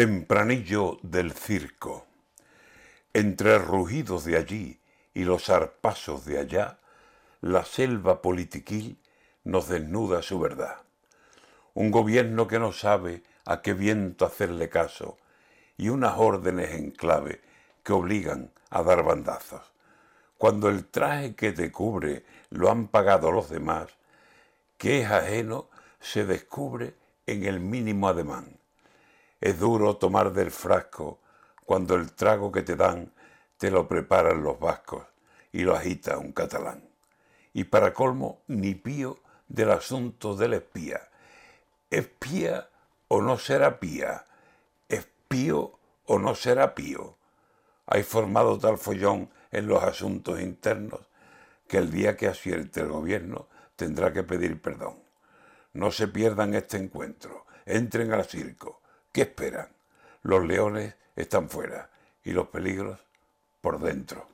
[0.00, 2.06] Tempranillo del circo.
[3.12, 4.80] Entre rugidos de allí
[5.12, 6.78] y los arpasos de allá,
[7.42, 8.96] la selva politiquil
[9.44, 10.78] nos desnuda su verdad.
[11.74, 15.18] Un gobierno que no sabe a qué viento hacerle caso
[15.76, 17.42] y unas órdenes en clave
[17.82, 19.70] que obligan a dar bandazos.
[20.38, 23.90] Cuando el traje que te cubre lo han pagado los demás,
[24.78, 25.68] que es ajeno
[26.00, 26.94] se descubre
[27.26, 28.59] en el mínimo ademán
[29.40, 31.18] es duro tomar del frasco
[31.64, 33.12] cuando el trago que te dan
[33.56, 35.06] te lo preparan los vascos
[35.52, 36.88] y lo agita un catalán.
[37.52, 41.00] Y para colmo, ni pío del asunto del espía.
[41.90, 42.68] ¿Espía
[43.08, 44.26] o no será pía?
[44.88, 47.16] ¿Espío o no será pío?
[47.86, 51.00] Hay formado tal follón en los asuntos internos
[51.66, 55.02] que el día que acierte el gobierno tendrá que pedir perdón.
[55.72, 58.79] No se pierdan este encuentro, entren al circo,
[59.12, 59.68] ¿Qué esperan?
[60.22, 61.90] Los leones están fuera
[62.22, 63.00] y los peligros
[63.60, 64.30] por dentro.